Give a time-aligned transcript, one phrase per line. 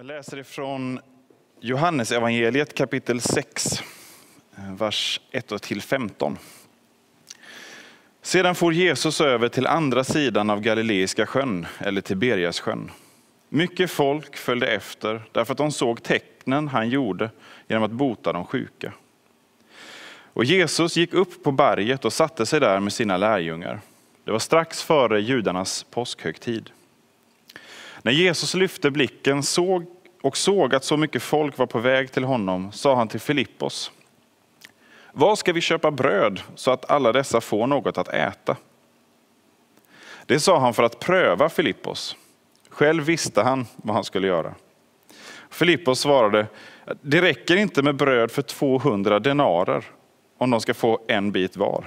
[0.00, 1.00] Jag läser ifrån
[1.60, 3.82] Johannes evangeliet kapitel 6,
[4.56, 6.36] eh, vers 1-15.
[8.22, 12.90] Sedan for Jesus över till andra sidan av Galileiska sjön, eller Tiberias sjön.
[13.48, 17.30] Mycket folk följde efter därför att de såg tecknen han gjorde
[17.68, 18.92] genom att bota de sjuka.
[20.32, 23.80] Och Jesus gick upp på berget och satte sig där med sina lärjungar.
[24.24, 26.70] Det var strax före judarnas påskhögtid.
[28.02, 29.86] När Jesus lyfte blicken såg
[30.20, 33.92] och såg att så mycket folk var på väg till honom sa han till Filippos.
[35.12, 38.56] Var ska vi köpa bröd så att alla dessa får något att äta?
[40.26, 42.16] Det sa han för att pröva Filippos.
[42.68, 44.54] Själv visste han vad han skulle göra.
[45.50, 46.46] Filippos svarade,
[47.02, 49.84] det räcker inte med bröd för 200 denarer
[50.38, 51.84] om de ska få en bit var.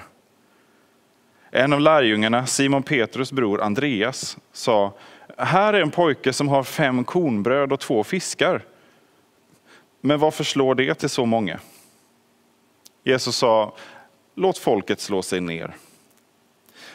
[1.52, 4.94] En av lärjungarna, Simon Petrus bror Andreas, sa,
[5.38, 8.66] här är en pojke som har fem kornbröd och två fiskar.
[10.02, 11.60] Men varför slår det till så många?
[13.04, 13.76] Jesus sa,
[14.36, 15.76] låt folket slå sig ner.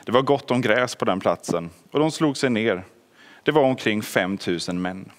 [0.04, 2.84] Det var gott om gräs på den platsen och de slog sig ner.
[3.42, 5.10] Det var omkring 5 000 män.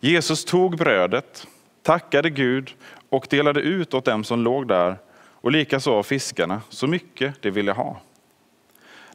[0.00, 1.46] Jesus tog brödet,
[1.82, 2.74] tackade Gud
[3.08, 4.96] och delade ut åt dem som låg där
[5.40, 8.00] och likaså av fiskarna, så mycket de ville ha.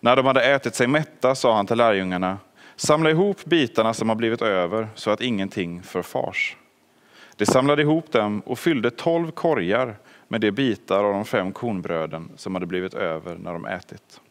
[0.04, 2.38] När de hade ätit sig mätta sa han till lärjungarna,
[2.76, 6.58] samla ihop bitarna som har blivit över så att ingenting förfars.
[7.36, 12.32] De samlade ihop dem och fyllde tolv korgar med de bitar av de fem kornbröden
[12.36, 14.22] som hade blivit över när de ätit.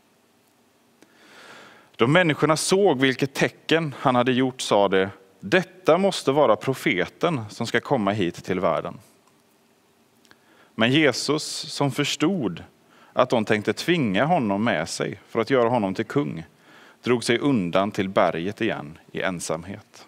[1.96, 5.08] Då människorna såg vilket tecken han hade gjort sa de,
[5.40, 8.98] detta måste vara profeten som ska komma hit till världen.
[10.74, 12.64] Men Jesus som förstod
[13.12, 16.44] att de tänkte tvinga honom med sig för att göra honom till kung,
[17.02, 20.06] drog sig undan till berget igen i ensamhet.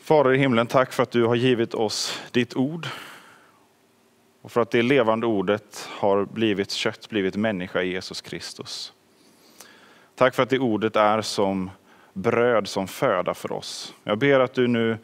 [0.00, 2.86] Fader i himlen, tack för att du har givit oss ditt ord
[4.42, 8.92] och för att det levande ordet har blivit kött, blivit människa i Jesus Kristus.
[10.14, 11.70] Tack för att det ordet är som
[12.12, 13.94] bröd, som föda för oss.
[14.04, 14.98] Jag ber att du nu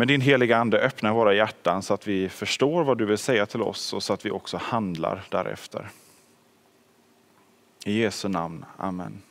[0.00, 3.46] men din heliga Ande öppnar våra hjärtan så att vi förstår vad du vill säga
[3.46, 5.88] till oss och så att vi också handlar därefter.
[7.84, 9.22] I Jesu namn, Amen.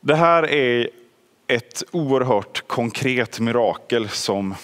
[0.00, 0.90] Det här är
[1.46, 4.54] ett oerhört konkret mirakel som,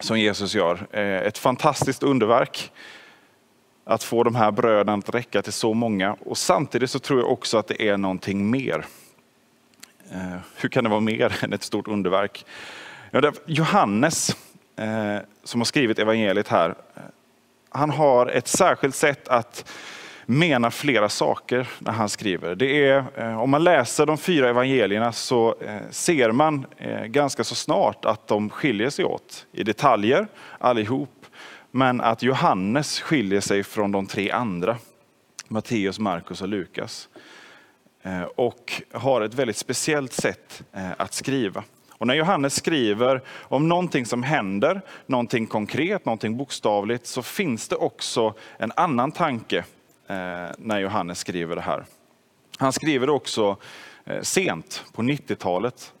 [0.00, 0.86] som Jesus gör.
[0.90, 2.72] Eh, ett fantastiskt underverk
[3.84, 6.16] att få de här bröden att räcka till så många.
[6.20, 8.86] Och samtidigt så tror jag också att det är någonting mer.
[10.14, 12.46] Eh, hur kan det vara mer än ett stort underverk?
[13.46, 14.36] Johannes,
[14.76, 17.02] eh, som har skrivit evangeliet här, eh,
[17.70, 19.72] han har ett särskilt sätt att
[20.26, 22.54] mena flera saker när han skriver.
[22.54, 23.04] Det är,
[23.36, 25.54] om man läser de fyra evangelierna så
[25.90, 26.66] ser man
[27.06, 30.26] ganska så snart att de skiljer sig åt i detaljer
[30.58, 31.26] allihop.
[31.70, 34.76] Men att Johannes skiljer sig från de tre andra,
[35.48, 37.08] Matteus, Markus och Lukas.
[38.02, 41.64] Eh, och har ett väldigt speciellt sätt eh, att skriva.
[41.90, 47.76] Och när Johannes skriver om någonting som händer, någonting konkret, någonting bokstavligt, så finns det
[47.76, 49.58] också en annan tanke
[50.06, 51.84] eh, när Johannes skriver det här.
[52.58, 53.56] Han skriver det också
[54.22, 55.92] sent på 90-talet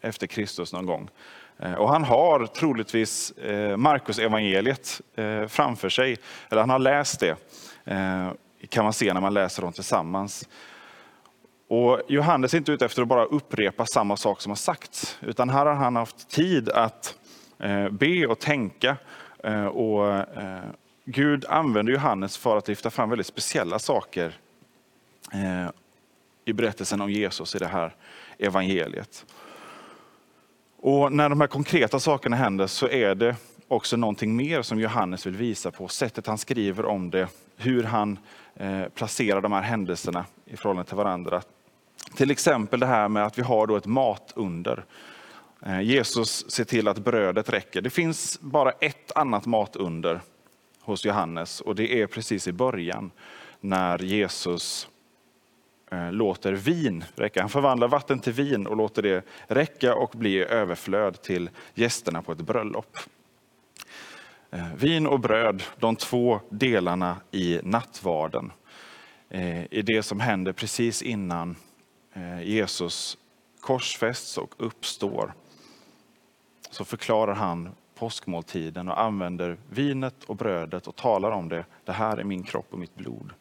[0.00, 1.08] efter Kristus någon gång.
[1.78, 3.32] Och han har troligtvis
[3.76, 5.00] Markus evangeliet
[5.48, 6.16] framför sig,
[6.50, 7.36] eller han har läst det,
[8.68, 10.48] kan man se när man läser dem tillsammans.
[11.68, 15.50] Och Johannes är inte ute efter att bara upprepa samma sak som har sagts, utan
[15.50, 17.18] här har han haft tid att
[17.58, 18.96] eh, be och tänka.
[19.44, 20.64] Eh, och eh,
[21.04, 24.38] Gud använder Johannes för att lyfta fram väldigt speciella saker
[26.44, 27.94] i berättelsen om Jesus i det här
[28.38, 29.26] evangeliet.
[30.78, 33.36] Och när de här konkreta sakerna händer så är det
[33.68, 35.88] också någonting mer som Johannes vill visa på.
[35.88, 38.18] Sättet han skriver om det, hur han
[38.94, 41.42] placerar de här händelserna i förhållande till varandra.
[42.14, 44.84] Till exempel det här med att vi har då ett matunder.
[45.66, 47.80] Eh, Jesus ser till att brödet räcker.
[47.80, 50.20] Det finns bara ett annat matunder
[50.80, 53.10] hos Johannes och det är precis i början
[53.60, 54.88] när Jesus
[55.90, 57.40] eh, låter vin räcka.
[57.40, 62.32] Han förvandlar vatten till vin och låter det räcka och bli överflöd till gästerna på
[62.32, 62.98] ett bröllop.
[64.50, 68.52] Eh, vin och bröd, de två delarna i nattvarden,
[69.28, 71.56] är det som händer precis innan
[72.16, 73.18] Eh, Jesus
[73.60, 75.34] korsfästs och uppstår.
[76.70, 81.64] Så förklarar han påskmåltiden och använder vinet och brödet och talar om det.
[81.84, 83.32] Det här är min kropp och mitt blod.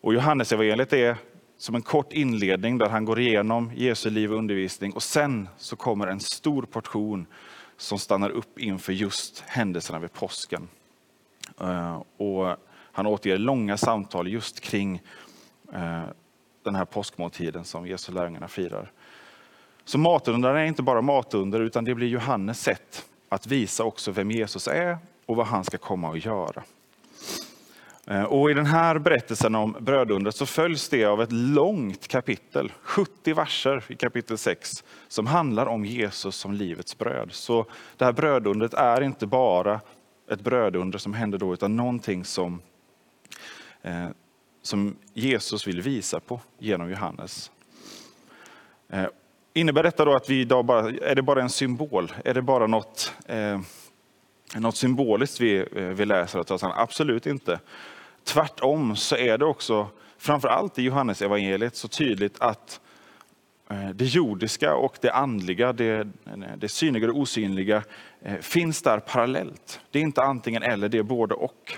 [0.00, 1.16] Och Johannes evangeliet är
[1.58, 5.76] som en kort inledning där han går igenom Jesu liv och undervisning och sen så
[5.76, 7.26] kommer en stor portion
[7.76, 10.68] som stannar upp inför just händelserna vid påsken.
[11.60, 12.56] Eh, och
[12.92, 15.02] han återger långa samtal just kring
[15.72, 16.02] eh,
[16.62, 18.92] den här påskmåltiden som Jesu lärjungarna firar.
[19.84, 24.30] Så matundran är inte bara matunder utan det blir Johannes sätt att visa också vem
[24.30, 26.62] Jesus är och vad han ska komma att göra.
[28.06, 32.72] Eh, och I den här berättelsen om brödundret så följs det av ett långt kapitel,
[32.82, 37.32] 70 verser i kapitel 6, som handlar om Jesus som livets bröd.
[37.32, 37.66] Så
[37.96, 39.80] det här brödundret är inte bara
[40.30, 42.62] ett brödunder som händer då, utan någonting som,
[43.82, 44.08] eh,
[44.62, 47.50] som Jesus vill visa på genom Johannes.
[48.88, 49.06] Eh,
[49.52, 52.12] Innebär detta då att vi idag bara, är det bara en symbol?
[52.24, 53.60] Är det bara något, eh,
[54.56, 56.44] något symboliskt vi, eh, vi läser?
[56.80, 57.60] Absolut inte.
[58.24, 62.80] Tvärtom så är det också, framför allt i Johannes evangeliet så tydligt att
[63.70, 66.08] eh, det jordiska och det andliga, det,
[66.56, 67.82] det synliga och det osynliga
[68.22, 69.80] eh, finns där parallellt.
[69.90, 71.76] Det är inte antingen eller, det är både och.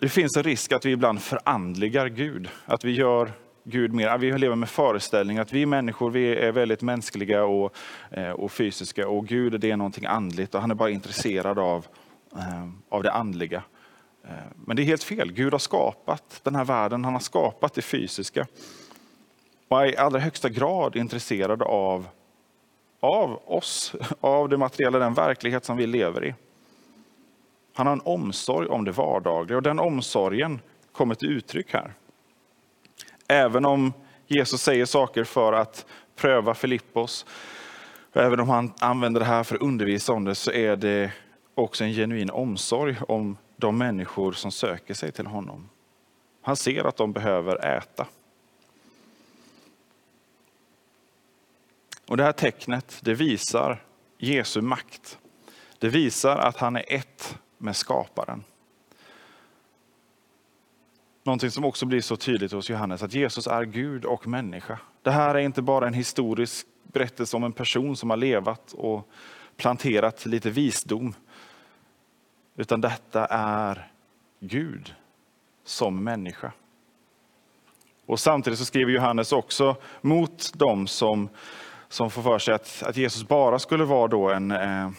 [0.00, 3.32] Det finns en risk att vi ibland förandligar Gud, att vi gör
[3.64, 4.18] Gud mer.
[4.18, 7.74] Vi lever med föreställning att vi människor vi är väldigt mänskliga och,
[8.10, 11.86] eh, och fysiska och Gud det är någonting andligt och han är bara intresserad av,
[12.36, 13.62] eh, av det andliga.
[14.24, 14.30] Eh,
[14.66, 15.32] men det är helt fel.
[15.32, 18.46] Gud har skapat den här världen, han har skapat det fysiska.
[19.68, 22.06] Och är i allra högsta grad intresserad av,
[23.00, 26.34] av oss, av det materiella, den verklighet som vi lever i.
[27.74, 30.60] Han har en omsorg om det vardagliga och den omsorgen
[30.92, 31.94] kommer till uttryck här.
[33.28, 33.92] Även om
[34.26, 35.86] Jesus säger saker för att
[36.16, 37.26] pröva Filippos,
[38.12, 41.12] även om han använder det här för att undervisa om det, så är det
[41.54, 45.68] också en genuin omsorg om de människor som söker sig till honom.
[46.42, 48.06] Han ser att de behöver äta.
[52.06, 53.82] Och Det här tecknet det visar
[54.18, 55.18] Jesu makt.
[55.78, 58.44] Det visar att han är ett med skaparen.
[61.22, 64.78] Någonting som också blir så tydligt hos Johannes, att Jesus är Gud och människa.
[65.02, 69.08] Det här är inte bara en historisk berättelse om en person som har levat och
[69.56, 71.14] planterat lite visdom.
[72.56, 73.90] Utan detta är
[74.40, 74.94] Gud
[75.64, 76.52] som människa.
[78.06, 81.28] Och Samtidigt så skriver Johannes också mot dem som,
[81.88, 84.90] som får för sig att, att Jesus bara skulle vara då en, eh,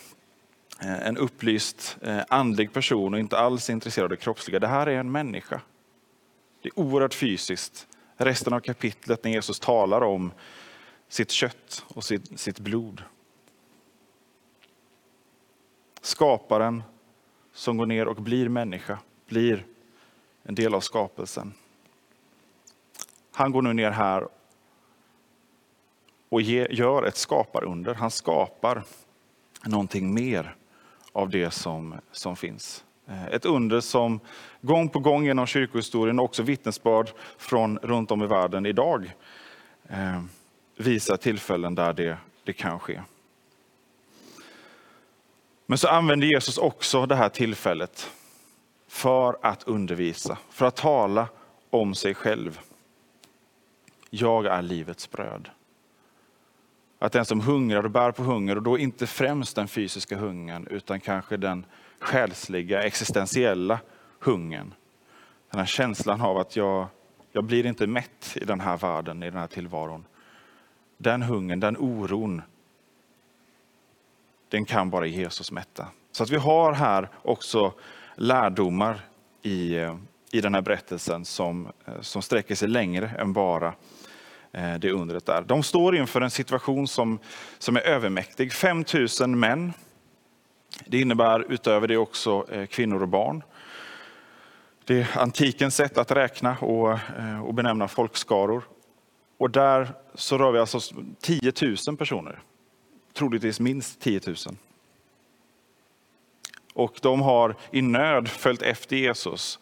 [0.82, 4.60] Eh, en upplyst eh, andlig person och inte alls intresserad av det kroppsliga.
[4.60, 5.62] Det här är en människa.
[6.62, 7.88] Det är oerhört fysiskt.
[8.18, 10.32] Resten av kapitlet när Jesus talar om
[11.08, 13.04] sitt kött och sitt, sitt blod.
[16.02, 16.84] Skaparen
[17.54, 19.66] som går ner och blir människa, blir
[20.44, 21.54] en del av skapelsen.
[23.32, 24.28] Han går nu ner här
[26.30, 27.94] och gör ett skaparunder.
[27.94, 28.84] Han skapar
[29.66, 30.56] någonting mer
[31.14, 32.84] av det som, som finns.
[33.08, 34.20] Eh, ett under som
[34.62, 39.12] gång på gång genom kyrkohistorien och också vittnesbörd från runt om i världen idag
[39.90, 40.22] eh,
[40.78, 43.02] visar tillfällen där det, det kan ske.
[45.66, 48.12] Men så använder Jesus också det här tillfället
[48.88, 51.28] för att undervisa, för att tala
[51.70, 52.60] om sig själv.
[54.10, 55.50] Jag är livets bröd.
[57.02, 60.68] Att den som hungrar och bär på hunger, och då inte främst den fysiska hungern,
[60.70, 61.66] utan kanske den
[62.00, 63.80] själsliga, existentiella
[64.20, 64.74] hungern.
[65.50, 66.88] Den här känslan av att jag,
[67.32, 70.06] jag blir inte mätt i den här världen, i den här tillvaron.
[70.98, 72.42] Den hungern, den oron,
[74.50, 75.88] den kan bara Jesus mätta.
[76.12, 77.74] Så att vi har här också
[78.16, 79.02] lärdomar
[79.42, 79.98] i, eh,
[80.32, 83.74] i den här berättelsen som, eh, som sträcker sig längre än bara
[84.54, 85.42] Eh, det undret där.
[85.42, 87.20] De står inför en situation som,
[87.60, 88.54] som är övermäktig.
[88.54, 88.86] 5
[89.20, 89.74] 000 män
[90.86, 93.44] det innebär utöver det också eh, kvinnor och barn.
[94.86, 98.64] Det är antikens sätt att räkna och, eh, och benämna folkskaror.
[99.38, 100.80] Och där så rör vi alltså
[101.22, 101.54] 10
[101.88, 102.40] 000 personer.
[103.14, 104.36] Troligtvis minst 10 000.
[106.74, 109.60] Och de har i nöd följt efter Jesus.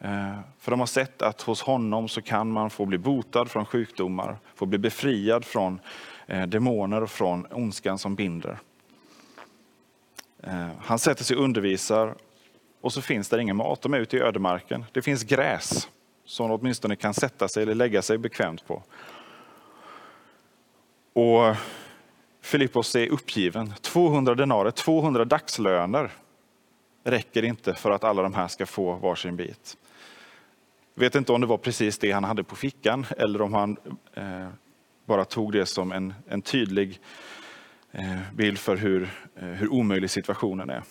[0.00, 3.66] Eh, för de har sett att hos honom så kan man få bli botad från
[3.66, 5.80] sjukdomar, få bli befriad från
[6.26, 8.58] eh, demoner och från ondskan som binder.
[10.42, 12.14] Eh, han sätter sig och undervisar
[12.80, 13.82] och så finns det ingen mat.
[13.82, 14.84] De är ute i ödemarken.
[14.92, 15.88] Det finns gräs
[16.24, 18.82] som de åtminstone kan sätta sig eller lägga sig bekvämt på.
[21.12, 21.56] Och
[22.40, 23.74] Filippos är uppgiven.
[23.80, 26.10] 200 denarer, 200 dagslöner
[27.04, 29.76] räcker inte för att alla de här ska få varsin bit.
[30.94, 33.76] Jag vet inte om det var precis det han hade på fickan eller om han
[34.14, 34.48] eh,
[35.04, 37.00] bara tog det som en, en tydlig
[37.92, 40.82] eh, bild för hur, eh, hur omöjlig situationen är.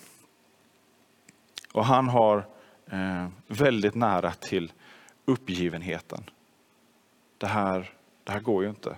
[1.72, 2.46] Och han har
[2.92, 4.72] eh, väldigt nära till
[5.26, 6.24] uppgivenheten.
[7.38, 7.90] Det här,
[8.24, 8.90] det här går ju inte.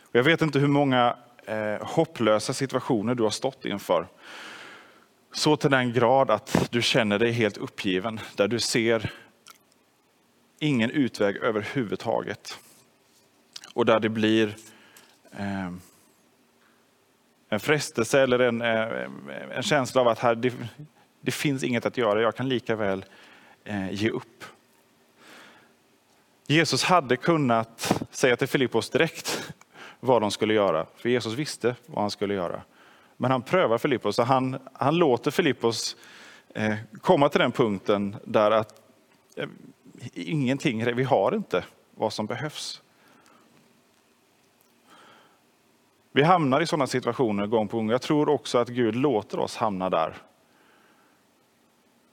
[0.00, 1.16] Och jag vet inte hur många
[1.46, 4.06] eh, hopplösa situationer du har stått inför.
[5.32, 9.12] Så till den grad att du känner dig helt uppgiven, där du ser
[10.58, 12.58] ingen utväg överhuvudtaget.
[13.74, 14.56] Och där det blir
[15.32, 15.72] eh,
[17.48, 20.52] en frestelse eller en, eh, en känsla av att här, det,
[21.20, 23.04] det, finns inget att göra, jag kan lika väl
[23.64, 24.44] eh, ge upp.
[26.46, 29.52] Jesus hade kunnat säga till Filippos direkt
[30.00, 32.62] vad de skulle göra, för Jesus visste vad han skulle göra.
[33.22, 35.96] Men han prövar Filippos och han, han låter Filippos
[36.54, 38.82] eh, komma till den punkten där att
[39.36, 39.48] eh,
[40.14, 41.64] ingenting, vi har inte
[41.94, 42.82] vad som behövs.
[46.12, 47.90] Vi hamnar i sådana situationer gång på gång.
[47.90, 50.16] Jag tror också att Gud låter oss hamna där.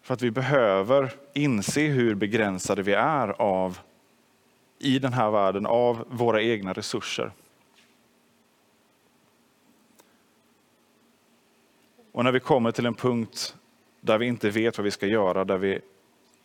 [0.02, 3.80] För att vi behöver inse hur begränsade vi är av
[4.80, 7.32] i den här världen av våra egna resurser.
[12.20, 13.56] Och när vi kommer till en punkt
[14.02, 15.80] där vi inte vet vad vi ska göra, där vi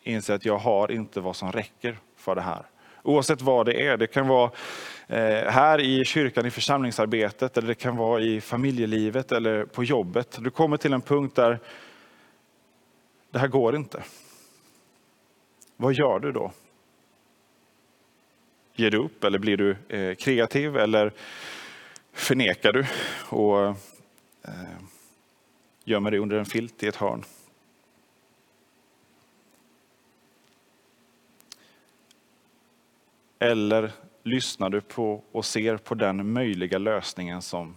[0.03, 2.65] inser att jag har inte vad som räcker för det här.
[3.03, 3.97] Oavsett vad det är.
[3.97, 4.51] Det kan vara
[5.07, 10.37] eh, här i kyrkan, i församlingsarbetet, eller det kan vara i familjelivet eller på jobbet.
[10.39, 11.59] Du kommer till en punkt där
[13.31, 14.03] det här går inte.
[15.77, 16.51] Vad gör du då?
[18.75, 21.11] Ger du upp eller blir du eh, kreativ eller
[22.13, 22.85] förnekar du
[23.29, 23.75] och eh,
[25.85, 27.23] gömmer dig under en filt i ett hörn?
[33.39, 33.91] Eller
[34.23, 37.75] lyssnar du på och ser på den möjliga lösningen som,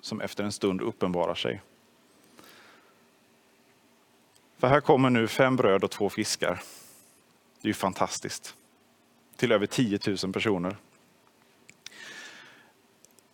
[0.00, 1.62] som efter en stund uppenbarar sig?
[4.58, 6.62] För här kommer nu fem bröd och två fiskar.
[7.60, 8.56] Det är ju fantastiskt.
[9.36, 10.76] Till över 10 000 personer.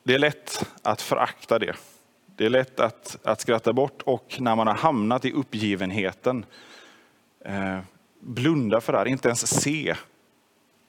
[0.03, 1.77] Det är lätt att förakta det.
[2.37, 6.45] Det är lätt att, att skratta bort och när man har hamnat i uppgivenheten
[7.41, 7.79] eh,
[8.21, 9.97] blunda för det här, inte ens se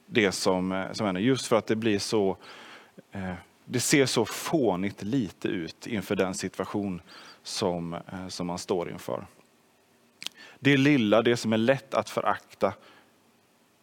[0.06, 1.22] det som, eh, som händer.
[1.22, 2.36] Just för att det blir så,
[3.12, 7.00] eh, det ser så fånigt lite ut inför den situation
[7.42, 9.26] som, eh, som man står inför.
[10.58, 12.72] Det lilla, det som är lätt att förakta,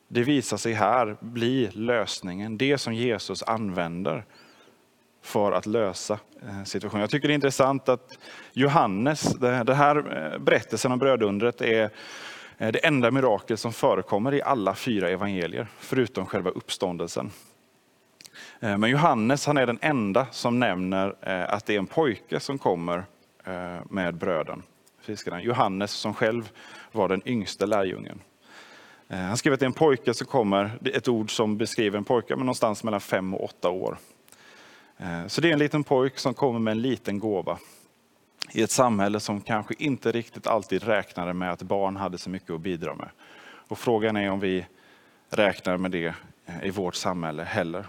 [0.08, 2.58] det visar sig här bli lösningen.
[2.58, 4.26] Det som Jesus använder
[5.26, 7.02] för att lösa eh, situationen.
[7.02, 8.18] Jag tycker det är intressant att
[8.54, 9.96] Johannes, den här
[10.34, 11.90] eh, berättelsen om brödundret är
[12.58, 17.32] det enda mirakel som förekommer i alla fyra evangelier, förutom själva uppståndelsen.
[18.60, 21.16] Eh, men Johannes han är den enda som nämner
[21.50, 23.04] att det är en pojke som kommer
[23.90, 24.64] med bröden.
[25.42, 26.50] Johannes som själv
[26.92, 28.22] var den yngste lärjungen.
[29.08, 32.36] Han skriver att det är en pojke som kommer, ett ord som beskriver en pojke
[32.36, 33.98] med någonstans mellan fem och åtta år.
[34.98, 37.58] Eh, så det är en liten pojk som kommer med en liten gåva
[38.52, 42.50] i ett samhälle som kanske inte riktigt alltid räknade med att barn hade så mycket
[42.50, 43.10] att bidra med.
[43.68, 44.66] Och frågan är om vi
[45.30, 46.14] räknar med det
[46.46, 47.86] eh, i vårt samhälle heller.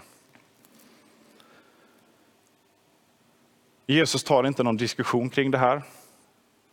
[3.85, 5.81] Jesus tar inte någon diskussion kring det här,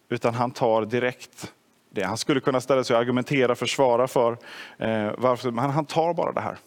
[0.09, 1.53] utan han tar direkt
[1.91, 2.03] det.
[2.03, 4.33] Han skulle kunna ställa sig och argumentera, försvara för
[4.79, 6.59] eh, varför, men han tar bara det här.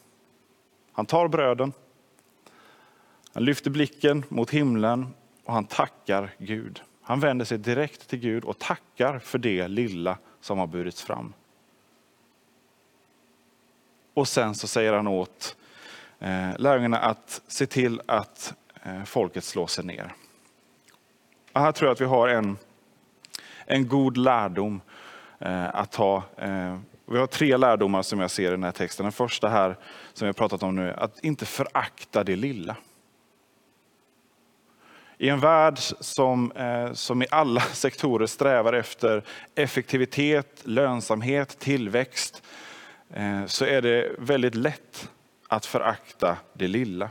[0.91, 1.73] Han tar bröden,
[3.37, 5.13] han lyfter blicken mot himlen
[5.43, 6.81] och han tackar Gud.
[7.01, 11.33] Han vänder sig direkt till Gud och tackar för det lilla som har burits fram.
[14.13, 15.55] Och sen så säger han åt
[16.19, 18.53] eh, lärjungarna att se till att
[18.83, 20.13] eh, folket slår sig ner.
[21.53, 22.57] Och här tror jag att vi har en,
[23.65, 24.81] en god lärdom
[25.39, 26.23] eh, att ta.
[27.05, 29.03] Vi har tre lärdomar som jag ser i den här texten.
[29.03, 29.77] Den första här
[30.13, 32.75] som vi har pratat om nu, att inte förakta det lilla.
[35.17, 39.23] I en värld som, eh, som i alla sektorer strävar efter
[39.55, 42.43] effektivitet, lönsamhet, tillväxt,
[43.09, 45.11] eh, så är det väldigt lätt
[45.47, 47.09] att förakta det lilla.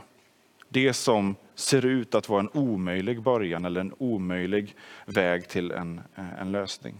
[0.69, 6.01] Det som ser ut att vara en omöjlig början eller en omöjlig väg till en,
[6.15, 6.99] eh, en lösning.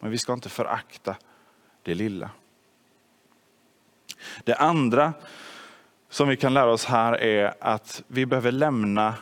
[0.00, 1.16] Men vi ska inte förakta
[1.82, 2.30] det lilla.
[4.44, 5.12] Det andra
[6.08, 9.14] som vi kan lära oss här är att vi behöver lämna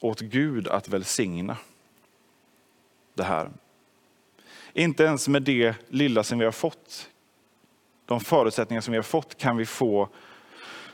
[0.00, 1.56] åt Gud att välsigna
[3.14, 3.50] det här.
[4.72, 7.10] Inte ens med det lilla som vi har fått,
[8.06, 10.08] de förutsättningar som vi har fått, kan vi få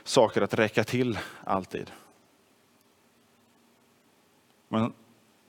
[0.03, 1.91] saker att räcka till alltid.
[4.67, 4.93] Men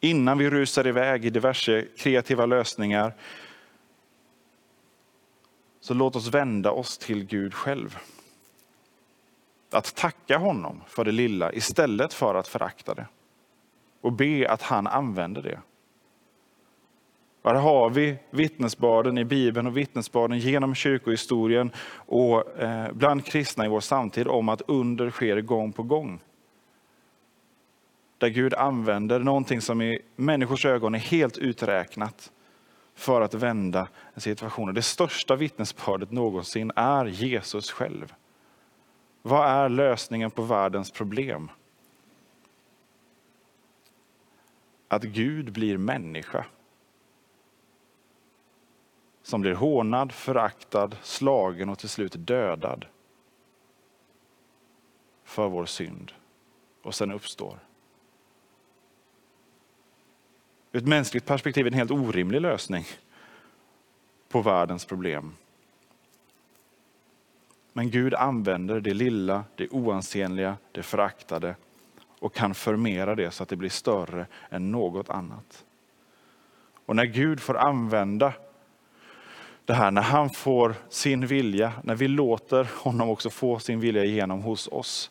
[0.00, 3.14] innan vi rusar iväg i diverse kreativa lösningar,
[5.80, 7.98] så låt oss vända oss till Gud själv.
[9.70, 13.06] Att tacka honom för det lilla istället för att förakta det.
[14.06, 15.60] Och be att han använder det.
[17.44, 23.68] Här har vi vittnesbörden i Bibeln och vittnesbörden genom kyrkohistorien och eh, bland kristna i
[23.68, 26.20] vår samtid om att under sker gång på gång.
[28.18, 32.32] Där Gud använder någonting som i människors ögon är helt uträknat
[32.94, 34.74] för att vända en situation.
[34.74, 38.14] Det största vittnesbördet någonsin är Jesus själv.
[39.22, 41.50] Vad är lösningen på världens problem?
[44.88, 46.46] Att Gud blir människa.
[49.22, 52.86] Som blir hånad, föraktad, slagen och till slut dödad.
[55.24, 56.12] För vår synd.
[56.82, 57.58] Och sen uppstår.
[60.72, 62.84] Ur ett mänskligt perspektiv en helt orimlig lösning
[64.28, 65.34] på världens problem.
[67.72, 71.56] Men Gud använder det lilla, det oansenliga, det föraktade
[72.18, 75.64] och kan förmera det så att det blir större än något annat.
[76.86, 78.32] Och när Gud får använda
[79.64, 84.04] det här, när han får sin vilja, när vi låter honom också få sin vilja
[84.04, 85.10] igenom hos oss,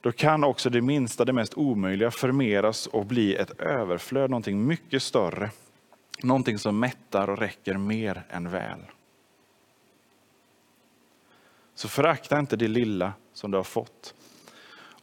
[0.00, 5.02] då kan också det minsta, det mest omöjliga förmeras och bli ett överflöd, någonting mycket
[5.02, 5.50] större.
[6.22, 8.78] Någonting som mättar och räcker mer än väl.
[11.74, 14.14] Så förakta inte det lilla som du har fått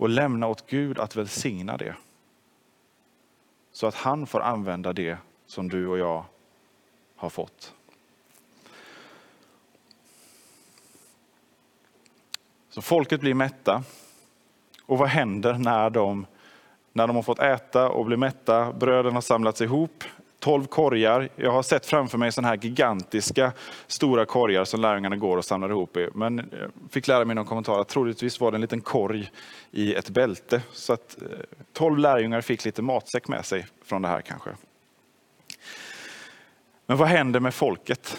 [0.02, 1.96] och lämna åt Gud att välsigna det.
[3.72, 6.26] Så att han får använda det som du och jag
[7.16, 7.74] har fått.
[12.70, 13.84] Så folket blir mätta.
[14.86, 16.26] Och vad händer när de,
[16.94, 18.74] när de har fått äta och blir mätta?
[18.74, 20.04] Bröden har samlats ihop.
[20.42, 21.30] Tolv korgar.
[21.36, 23.52] Jag har sett framför mig sådana här gigantiska
[23.88, 26.10] stora korgar som lärjungarna går och samlar ihop i.
[26.14, 29.32] Men jag fick lära mig i någon kommentar att troligtvis var det en liten korg
[29.72, 30.62] i ett bälte.
[30.74, 31.28] Så att eh,
[31.74, 34.50] tolv lärjungar fick lite matsäck med sig från det här kanske.
[36.86, 38.18] Men vad händer med folket?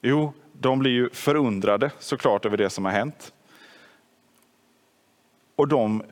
[0.00, 3.32] Jo, de blir ju förundrade såklart över det som har hänt.
[5.56, 6.02] Och de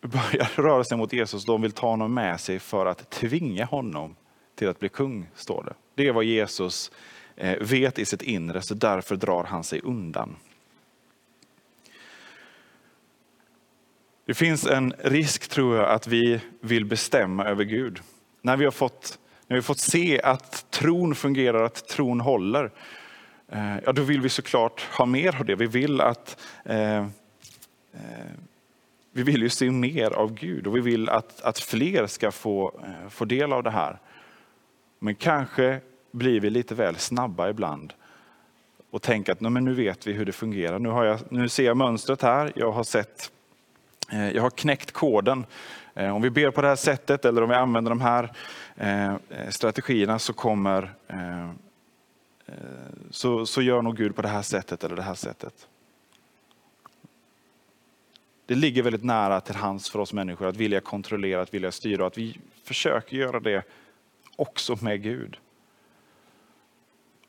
[0.00, 4.14] börjar röra sig mot Jesus, de vill ta honom med sig för att tvinga honom
[4.58, 5.74] till att bli kung, står det.
[5.94, 6.90] Det är vad Jesus
[7.36, 10.36] eh, vet i sitt inre, så därför drar han sig undan.
[14.26, 18.00] Det finns en risk, tror jag, att vi vill bestämma över Gud.
[18.42, 22.70] När vi har fått, när vi har fått se att tron fungerar, att tron håller,
[23.48, 25.54] eh, ja, då vill vi såklart ha mer av det.
[25.54, 27.06] Vi vill att eh, eh,
[29.12, 32.80] vi vill ju se mer av Gud och vi vill att, att fler ska få,
[33.10, 33.98] få del av det här.
[34.98, 35.80] Men kanske
[36.10, 37.92] blir vi lite väl snabba ibland
[38.90, 40.78] och tänker att men nu vet vi hur det fungerar.
[40.78, 42.52] Nu, har jag, nu ser jag mönstret här.
[42.54, 43.30] Jag har, sett,
[44.12, 45.46] eh, jag har knäckt koden.
[45.94, 48.32] Eh, om vi ber på det här sättet eller om vi använder de här
[48.76, 49.14] eh,
[49.48, 50.94] strategierna så kommer
[53.10, 55.68] så, så gör nog Gud på det här sättet eller det här sättet.
[58.46, 62.02] Det ligger väldigt nära till hands för oss människor att vilja kontrollera, att vilja styra
[62.02, 63.62] och att vi försöker göra det
[64.38, 65.38] också med Gud.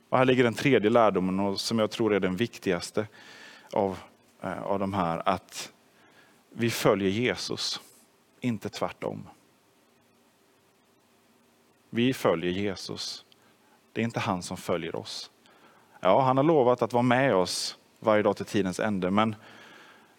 [0.09, 3.07] Och här ligger den tredje lärdomen och som jag tror är den viktigaste
[3.73, 3.99] av,
[4.41, 5.21] eh, av de här.
[5.25, 5.73] Att
[6.49, 7.81] vi följer Jesus,
[8.39, 9.27] inte tvärtom.
[11.89, 13.25] Vi följer Jesus.
[13.93, 15.31] Det är inte han som följer oss.
[15.99, 19.35] Ja, han har lovat att vara med oss varje dag till tidens ände, men,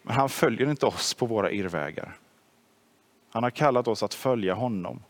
[0.01, 2.15] men han följer inte oss på våra irrvägar.
[3.29, 5.03] Han har kallat oss att följa honom.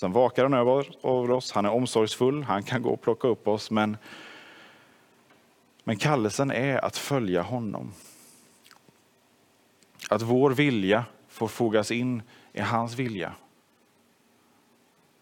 [0.00, 3.70] Sen vakar han över oss, han är omsorgsfull, han kan gå och plocka upp oss.
[3.70, 3.96] Men,
[5.84, 7.92] men kallelsen är att följa honom.
[10.10, 13.32] Att vår vilja får fogas in i hans vilja.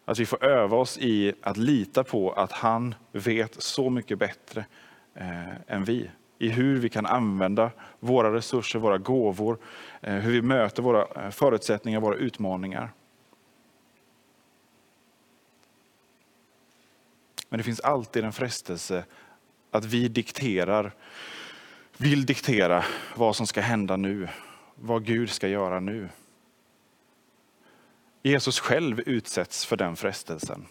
[0.05, 4.65] Att vi får öva oss i att lita på att han vet så mycket bättre
[5.13, 6.09] eh, än vi.
[6.37, 9.57] I hur vi kan använda våra resurser, våra gåvor,
[10.01, 12.91] eh, hur vi möter våra eh, förutsättningar, våra utmaningar.
[17.49, 19.05] Men det finns alltid en frestelse
[19.71, 20.91] att vi dikterar,
[21.97, 22.85] vill diktera
[23.15, 24.27] vad som ska hända nu,
[24.75, 26.09] vad Gud ska göra nu.
[28.23, 30.65] Jesus själv utsätts för den frestelsen.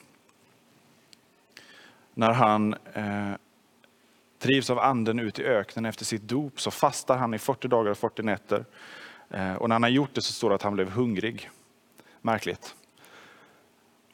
[2.14, 3.32] När han eh,
[4.38, 7.90] drivs av anden ut i öknen efter sitt dop så fastar han i 40 dagar
[7.90, 8.64] och 40 nätter.
[9.30, 11.50] Eh, och när han har gjort det så står det att han blev hungrig.
[12.20, 12.74] Märkligt.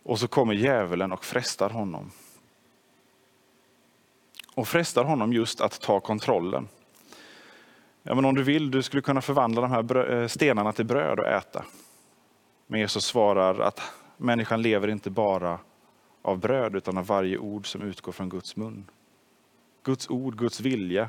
[0.02, 2.10] Och så kommer djävulen och frestar honom.
[4.54, 6.68] Och frestar honom just att ta kontrollen.
[8.02, 11.18] Ja, men om du vill, du skulle kunna förvandla de här eh, stenarna till bröd
[11.18, 11.64] och äta.
[12.66, 13.80] Men Jesus svarar att
[14.16, 15.58] människan lever inte bara
[16.22, 18.84] av bröd utan av varje ord som utgår från Guds mun.
[19.82, 21.08] Guds ord, Guds vilja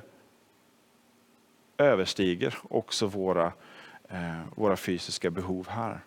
[1.77, 3.53] överstiger också våra,
[4.10, 5.99] eh, våra fysiska behov här.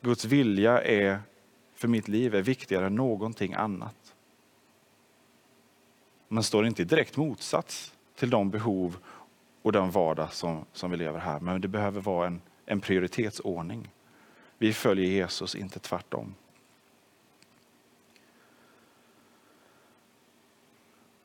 [0.00, 1.20] Guds vilja är
[1.74, 4.07] för mitt liv är viktigare än någonting annat.
[6.28, 8.98] Men står inte i direkt motsats till de behov
[9.62, 11.40] och den vardag som, som vi lever här.
[11.40, 13.88] Men det behöver vara en, en prioritetsordning.
[14.58, 16.34] Vi följer Jesus, inte tvärtom.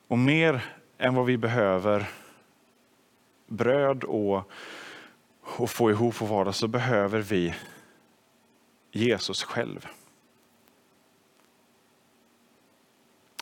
[0.08, 0.64] Och mer
[0.98, 2.10] än vad vi behöver
[3.46, 4.50] bröd och,
[5.40, 7.54] och få ihop vår vardag så behöver vi
[8.92, 9.88] Jesus själv.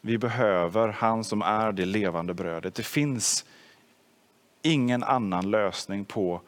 [0.04, 2.74] Vi behöver han som är det levande brödet.
[2.74, 3.44] Det finns
[4.62, 6.40] ingen annan lösning på,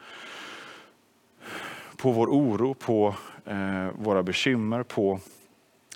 [1.96, 3.14] på vår oro, på
[3.44, 5.20] eh, våra bekymmer, på,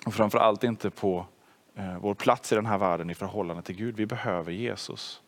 [0.05, 1.25] och framförallt inte på
[1.75, 3.95] eh, vår plats i den här världen i förhållande till Gud.
[3.95, 5.21] Vi behöver Jesus.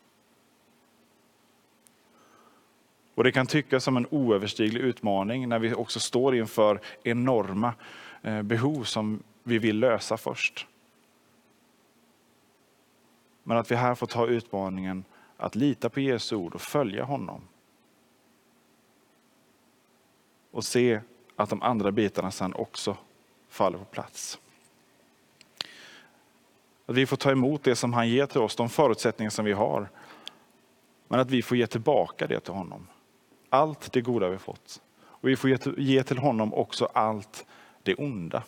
[3.14, 7.74] Och Det kan tyckas som en oöverstiglig utmaning när vi också står inför enorma
[8.22, 10.66] eh, behov som vi vill lösa först.
[13.42, 15.04] Men att vi här får ta utmaningen
[15.36, 17.40] att lita på Jesu ord och följa honom.
[20.50, 21.00] Och se
[21.36, 22.96] att de andra bitarna sen också
[23.48, 24.38] faller på plats.
[26.86, 29.52] Att vi får ta emot det som han ger till oss, de förutsättningar som vi
[29.52, 29.88] har.
[31.08, 32.86] Men att vi får ge tillbaka det till honom.
[33.48, 34.82] Allt det goda vi fått.
[35.00, 37.46] Och vi får ge till honom också allt
[37.82, 38.42] det onda.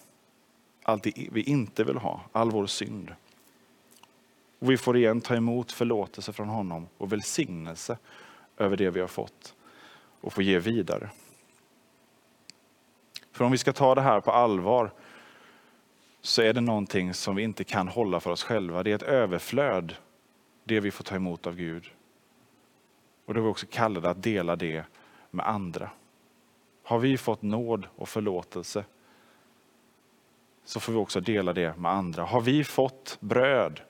[0.83, 3.15] Allt det vi inte vill ha, all vår synd.
[4.59, 7.99] Och vi får igen ta emot förlåtelse från honom och välsignelse
[8.57, 9.55] över det vi har fått
[10.21, 11.11] och få ge vidare.
[13.33, 14.91] För om vi ska ta det här på allvar
[16.21, 18.83] så är det någonting som vi inte kan hålla för oss själva.
[18.83, 19.97] Det är ett överflöd,
[20.65, 21.91] det vi får ta emot av Gud.
[23.25, 24.85] Och då är vi också kallade att dela det
[25.31, 25.91] med andra.
[26.83, 28.85] Har vi fått nåd och förlåtelse
[30.65, 32.25] så får vi också dela det med andra.
[32.25, 33.81] Har vi fått bröd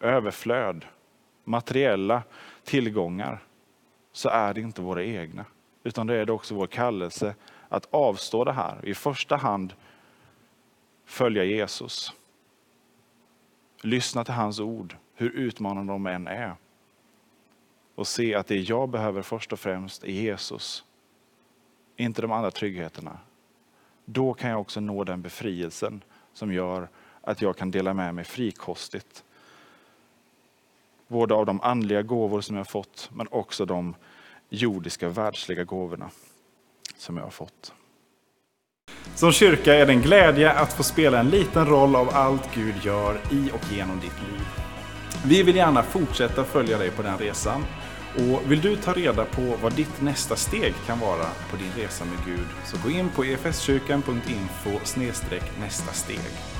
[0.00, 0.84] överflöd,
[1.44, 2.22] materiella
[2.64, 3.42] tillgångar,
[4.12, 5.44] så är det inte våra egna.
[5.82, 7.34] Utan det är det också vår kallelse
[7.68, 8.88] att avstå det här.
[8.88, 9.74] I första hand
[11.04, 12.12] följa Jesus.
[13.82, 16.54] Lyssna till hans ord, hur utmanande de än är.
[17.94, 20.84] Och se att det jag behöver först och främst är Jesus.
[21.96, 23.18] Inte de andra tryggheterna.
[24.04, 26.88] Då kan jag också nå den befrielsen som gör
[27.20, 29.24] att jag kan dela med mig frikostigt
[31.10, 33.94] både av de andliga gåvor som jag har fått, men också de
[34.48, 36.10] jordiska, världsliga gåvorna
[36.96, 37.72] som jag har fått.
[39.14, 42.74] Som kyrka är det en glädje att få spela en liten roll av allt Gud
[42.82, 44.46] gör i och genom ditt liv.
[45.24, 47.64] Vi vill gärna fortsätta följa dig på den resan.
[48.16, 52.04] Och vill du ta reda på vad ditt nästa steg kan vara på din resa
[52.04, 54.70] med Gud så gå in på efskyrkan.info
[55.60, 56.59] nästa steg.